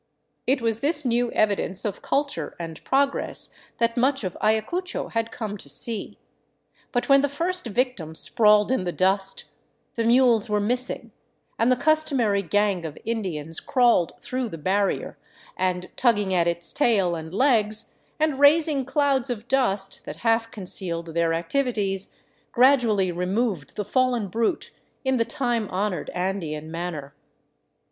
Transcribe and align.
It 0.47 0.63
was 0.63 0.79
this 0.79 1.05
new 1.05 1.31
evidence 1.33 1.85
of 1.85 2.01
culture 2.01 2.55
and 2.59 2.83
progress 2.83 3.53
that 3.77 3.95
much 3.95 4.23
of 4.23 4.35
Ayacucho 4.41 5.09
had 5.09 5.31
come 5.31 5.57
to 5.59 5.69
see. 5.69 6.17
But 6.91 7.07
when 7.07 7.21
the 7.21 7.29
first 7.29 7.67
victim 7.67 8.15
sprawled 8.15 8.71
in 8.71 8.83
the 8.83 8.91
dust, 8.91 9.43
the 9.93 10.03
mules 10.03 10.49
were 10.49 10.59
missing, 10.59 11.11
and 11.59 11.71
the 11.71 11.75
customary 11.75 12.41
gang 12.41 12.83
of 12.83 12.97
Indians 13.05 13.59
crawled 13.59 14.13
through 14.21 14.49
the 14.49 14.57
barrier 14.57 15.19
and, 15.55 15.87
tugging 15.95 16.33
at 16.33 16.47
its 16.47 16.73
tail 16.73 17.13
and 17.13 17.31
legs, 17.31 17.93
and 18.19 18.39
raising 18.39 18.85
clouds 18.85 19.29
of 19.29 19.47
dust 19.47 20.01
that 20.05 20.17
half 20.25 20.49
concealed 20.49 21.13
their 21.13 21.31
activities, 21.31 22.11
gradually 22.51 23.11
removed 23.11 23.75
the 23.75 23.85
fallen 23.85 24.29
brute 24.29 24.71
in 25.05 25.17
the 25.17 25.25
time 25.25 25.69
honored 25.69 26.09
Andean 26.15 26.71
manner. 26.71 27.13